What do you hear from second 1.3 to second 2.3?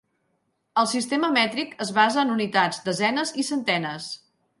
mètric es basa